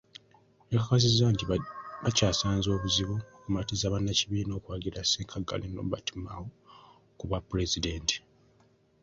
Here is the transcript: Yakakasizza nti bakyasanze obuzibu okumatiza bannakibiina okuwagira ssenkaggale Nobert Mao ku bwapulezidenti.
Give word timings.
Yakakasizza 0.73 1.25
nti 1.33 1.43
bakyasanze 2.05 2.67
obuzibu 2.75 3.15
okumatiza 3.35 3.93
bannakibiina 3.93 4.51
okuwagira 4.55 4.99
ssenkaggale 5.03 5.65
Nobert 5.69 6.07
Mao 6.23 6.45
ku 7.17 7.23
bwapulezidenti. 7.29 8.17